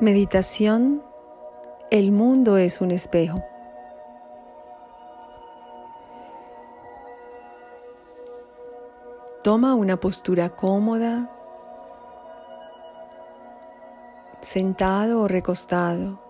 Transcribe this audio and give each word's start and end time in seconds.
Meditación, 0.00 1.02
el 1.90 2.12
mundo 2.12 2.56
es 2.56 2.80
un 2.80 2.92
espejo. 2.92 3.42
Toma 9.42 9.74
una 9.74 9.98
postura 9.98 10.50
cómoda, 10.50 11.28
sentado 14.40 15.22
o 15.22 15.26
recostado. 15.26 16.20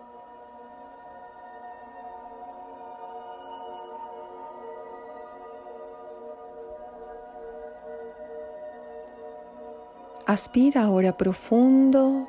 Aspira 10.25 10.85
ahora 10.85 11.15
profundo 11.15 12.27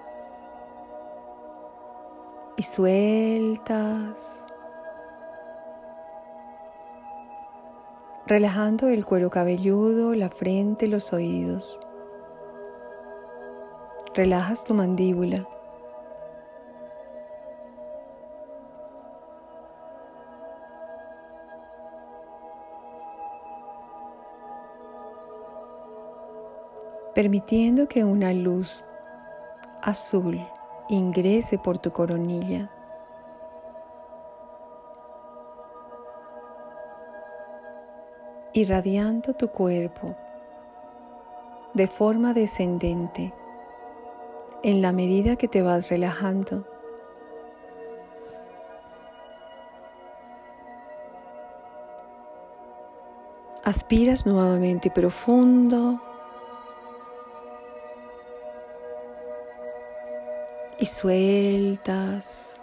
y 2.56 2.62
sueltas, 2.62 4.44
relajando 8.26 8.88
el 8.88 9.04
cuero 9.04 9.30
cabelludo, 9.30 10.14
la 10.14 10.30
frente, 10.30 10.86
los 10.86 11.12
oídos. 11.12 11.80
Relajas 14.14 14.64
tu 14.64 14.74
mandíbula. 14.74 15.48
permitiendo 27.14 27.86
que 27.88 28.04
una 28.04 28.32
luz 28.32 28.82
azul 29.82 30.40
ingrese 30.90 31.58
por 31.58 31.78
tu 31.78 31.92
coronilla. 31.92 32.70
irradiando 38.52 39.32
tu 39.34 39.48
cuerpo 39.48 40.16
de 41.72 41.86
forma 41.86 42.34
descendente 42.34 43.32
en 44.62 44.82
la 44.82 44.92
medida 44.92 45.36
que 45.36 45.46
te 45.46 45.62
vas 45.62 45.88
relajando. 45.88 46.66
Aspiras 53.62 54.26
nuevamente 54.26 54.90
profundo 54.90 56.00
y 60.80 60.86
sueltas. 60.86 62.60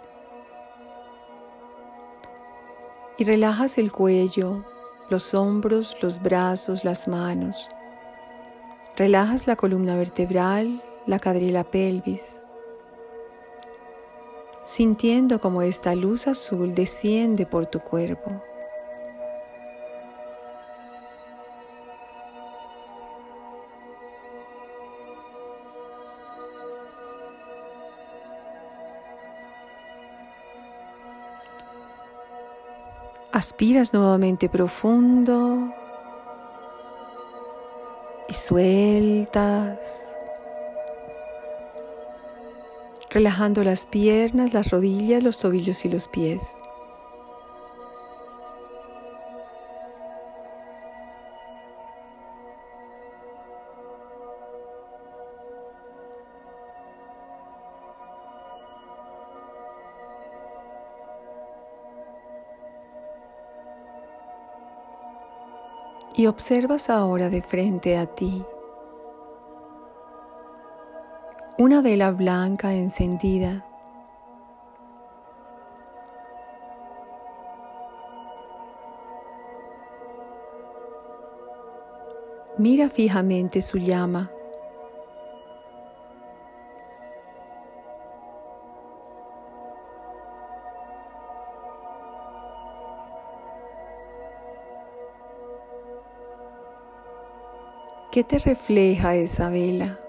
Y 3.16 3.24
relajas 3.24 3.78
el 3.78 3.92
cuello, 3.92 4.64
los 5.08 5.34
hombros, 5.34 5.96
los 6.02 6.20
brazos, 6.20 6.84
las 6.84 7.06
manos. 7.08 7.68
Relajas 8.96 9.46
la 9.46 9.54
columna 9.54 9.96
vertebral, 9.96 10.82
la 11.06 11.20
cadera 11.20 11.46
y 11.46 11.50
la 11.50 11.64
pelvis, 11.64 12.42
sintiendo 14.64 15.40
como 15.40 15.62
esta 15.62 15.94
luz 15.94 16.26
azul 16.26 16.74
desciende 16.74 17.46
por 17.46 17.66
tu 17.66 17.78
cuerpo. 17.80 18.42
Aspiras 33.38 33.94
nuevamente 33.94 34.48
profundo 34.48 35.72
y 38.28 38.34
sueltas, 38.34 40.12
relajando 43.10 43.62
las 43.62 43.86
piernas, 43.86 44.52
las 44.52 44.70
rodillas, 44.70 45.22
los 45.22 45.38
tobillos 45.38 45.84
y 45.84 45.88
los 45.88 46.08
pies. 46.08 46.58
Y 66.18 66.26
observas 66.26 66.90
ahora 66.90 67.30
de 67.30 67.40
frente 67.40 67.96
a 67.96 68.04
ti 68.04 68.44
una 71.58 71.80
vela 71.80 72.10
blanca 72.10 72.74
encendida. 72.74 73.64
Mira 82.58 82.90
fijamente 82.90 83.62
su 83.62 83.78
llama. 83.78 84.32
¿Qué 98.18 98.24
te 98.24 98.40
refleja 98.40 99.14
esa 99.14 99.48
vela? 99.48 100.00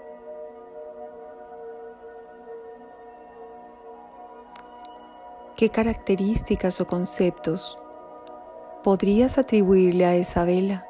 ¿Qué 5.56 5.68
características 5.68 6.80
o 6.80 6.88
conceptos 6.88 7.76
podrías 8.82 9.38
atribuirle 9.38 10.06
a 10.06 10.16
esa 10.16 10.42
vela? 10.42 10.89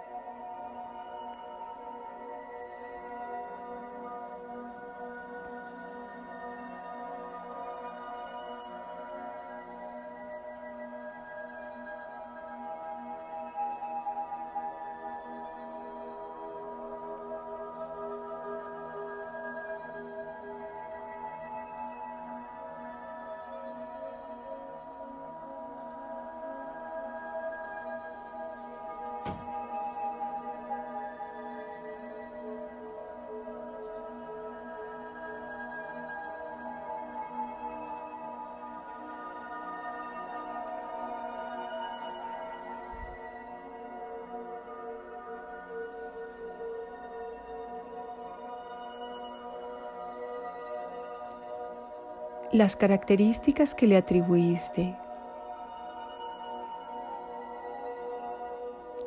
Las 52.53 52.75
características 52.75 53.77
que 53.77 53.87
le 53.87 53.97
atribuiste, 53.97 54.97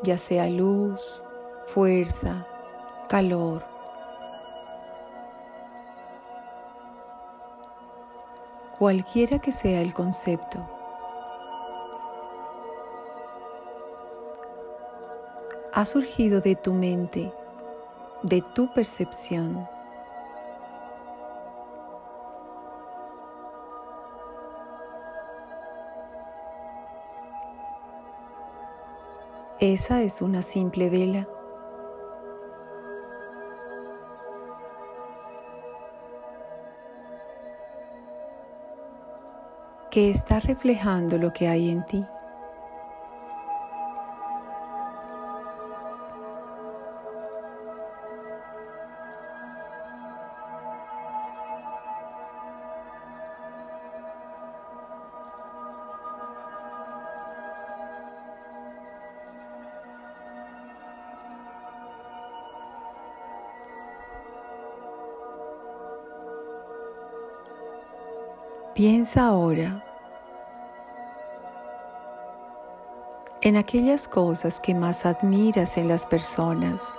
ya 0.01 0.18
sea 0.18 0.50
luz, 0.50 1.22
fuerza, 1.66 2.48
calor. 3.10 3.66
Cualquiera 8.80 9.40
que 9.40 9.51
sea 9.51 9.81
el 9.81 9.94
concepto. 9.94 10.60
Ha 15.74 15.86
surgido 15.86 16.39
de 16.39 16.56
tu 16.56 16.74
mente, 16.74 17.34
de 18.24 18.42
tu 18.42 18.74
percepción. 18.74 19.73
Esa 29.63 30.01
es 30.01 30.21
una 30.21 30.42
simple 30.42 30.89
vela. 30.89 31.25
que 39.89 40.10
está 40.10 40.42
reflejando 40.42 41.18
lo 41.18 41.31
que 41.31 41.48
hay 41.48 41.69
en 41.69 41.86
ti. 41.86 42.04
Piensa 68.74 69.28
ahora 69.28 69.86
en 73.42 73.56
aquellas 73.56 74.08
cosas 74.08 74.60
que 74.60 74.74
más 74.74 75.06
admiras 75.06 75.78
en 75.78 75.88
las 75.88 76.08
personas. 76.08 76.96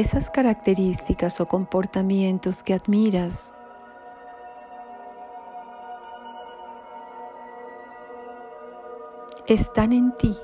Esas 0.00 0.30
características 0.30 1.40
o 1.40 1.46
comportamientos 1.46 2.62
que 2.62 2.74
admiras. 2.74 3.52
están 9.54 9.92
en 9.92 10.12
ti. 10.16 10.36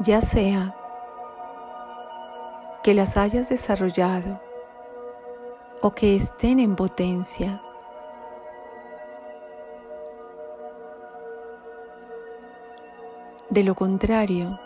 Ya 0.00 0.22
sea 0.22 0.74
que 2.82 2.94
las 2.94 3.16
hayas 3.18 3.50
desarrollado 3.50 4.40
o 5.82 5.90
que 5.90 6.16
estén 6.16 6.60
en 6.60 6.76
potencia. 6.76 7.65
De 13.48 13.62
lo 13.62 13.76
contrario, 13.76 14.58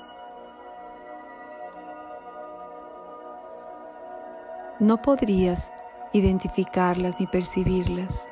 no 4.79 5.03
podrías 5.03 5.75
identificarlas 6.15 7.21
ni 7.21 7.27
percibirlas. 7.27 8.27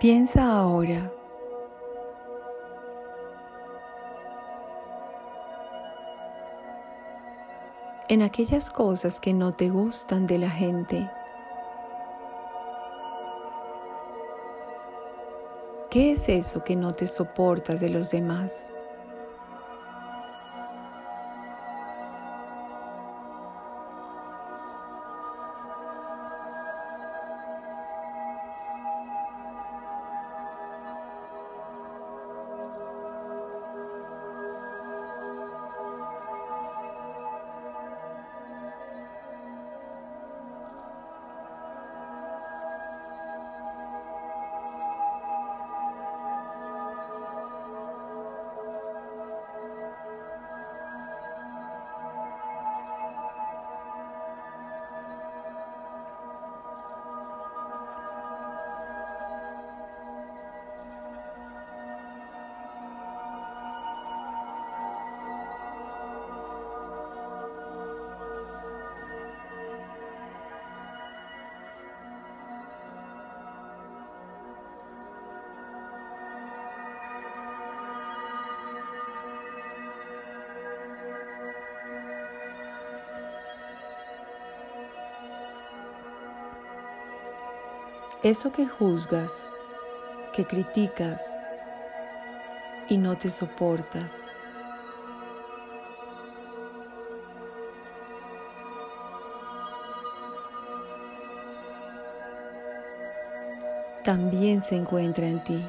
Piensa 0.00 0.52
ahora 0.52 1.10
en 8.08 8.22
aquellas 8.22 8.70
cosas 8.70 9.18
que 9.18 9.32
no 9.32 9.50
te 9.50 9.70
gustan 9.70 10.28
de 10.28 10.38
la 10.38 10.50
gente. 10.50 11.10
¿Qué 15.90 16.12
es 16.12 16.28
eso 16.28 16.62
que 16.62 16.76
no 16.76 16.92
te 16.92 17.08
soportas 17.08 17.80
de 17.80 17.88
los 17.88 18.12
demás? 18.12 18.72
Eso 88.24 88.50
que 88.50 88.66
juzgas, 88.66 89.48
que 90.32 90.44
criticas 90.44 91.38
y 92.88 92.96
no 92.96 93.16
te 93.16 93.30
soportas. 93.30 94.24
También 104.02 104.62
se 104.62 104.74
encuentra 104.74 105.28
en 105.28 105.44
ti. 105.44 105.64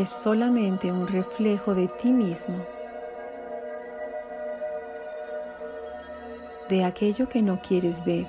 Es 0.00 0.08
solamente 0.08 0.90
un 0.90 1.06
reflejo 1.06 1.74
de 1.74 1.86
ti 1.86 2.10
mismo, 2.10 2.64
de 6.70 6.84
aquello 6.84 7.28
que 7.28 7.42
no 7.42 7.60
quieres 7.60 8.02
ver, 8.04 8.26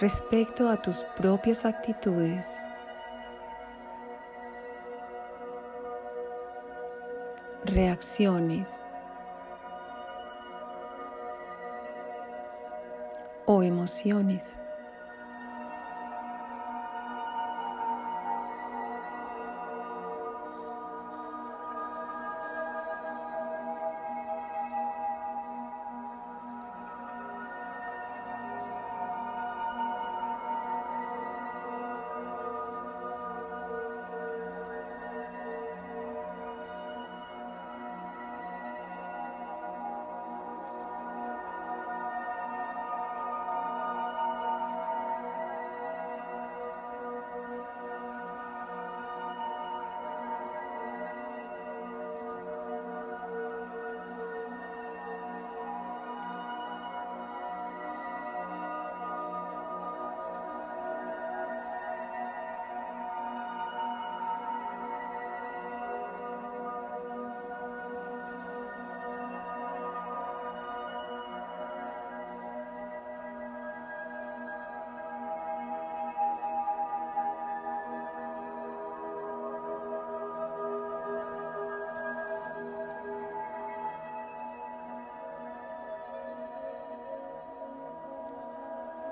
respecto 0.00 0.68
a 0.68 0.76
tus 0.80 1.04
propias 1.16 1.64
actitudes. 1.64 2.60
reacciones 7.64 8.82
o 13.44 13.62
emociones. 13.62 14.58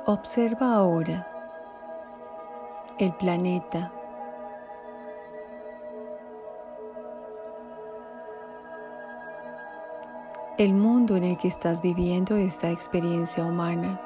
Observa 0.09 0.73
ahora 0.73 1.27
el 2.97 3.13
planeta. 3.17 3.91
El 10.59 10.75
mundo 10.75 11.17
en 11.17 11.25
el 11.25 11.37
que 11.37 11.49
estás 11.49 11.83
viviendo 11.83 12.37
esta 12.37 12.71
experiencia 12.71 13.45
humana. 13.45 14.06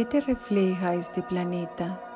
¿Qué 0.00 0.06
te 0.06 0.20
refleja 0.20 0.94
este 0.94 1.22
planeta? 1.22 2.09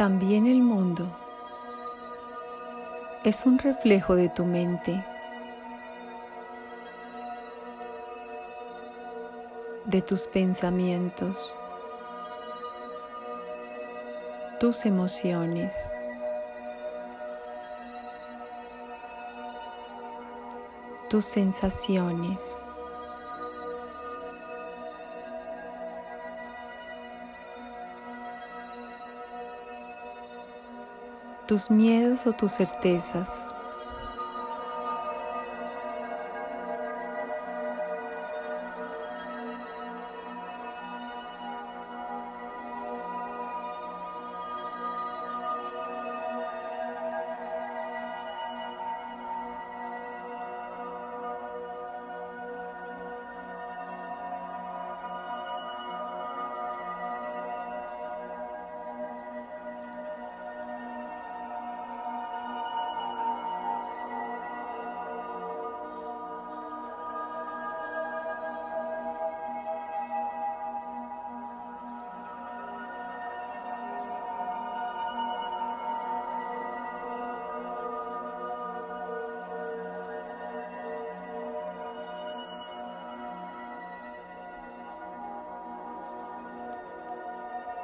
También 0.00 0.46
el 0.46 0.62
mundo 0.62 1.06
es 3.22 3.44
un 3.44 3.58
reflejo 3.58 4.16
de 4.16 4.30
tu 4.30 4.46
mente, 4.46 5.04
de 9.84 10.00
tus 10.00 10.26
pensamientos, 10.26 11.54
tus 14.58 14.86
emociones. 14.86 15.94
tus 21.10 21.24
sensaciones. 21.24 22.62
Tus 31.50 31.68
miedos 31.68 32.28
o 32.28 32.32
tus 32.32 32.52
certezas. 32.52 33.52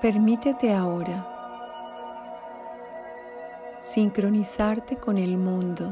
Permítete 0.06 0.72
ahora 0.72 1.26
sincronizarte 3.80 4.98
con 4.98 5.18
el 5.18 5.36
mundo. 5.36 5.90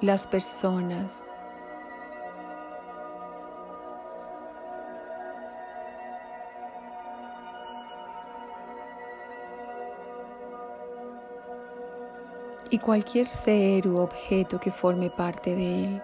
Las 0.00 0.28
personas. 0.28 1.32
y 12.70 12.78
cualquier 12.78 13.26
ser 13.26 13.88
u 13.88 13.96
objeto 13.96 14.60
que 14.60 14.70
forme 14.70 15.08
parte 15.08 15.56
de 15.56 15.84
él. 15.84 16.02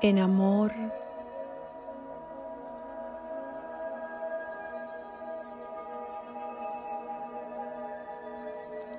En 0.00 0.18
amor, 0.18 0.72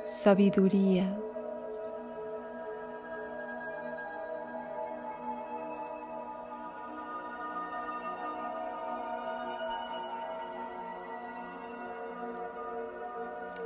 sabiduría. 0.05 1.15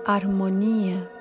armonía. 0.06 1.13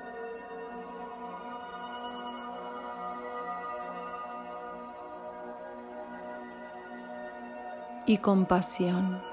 Y 8.05 8.17
compasión. 8.17 9.32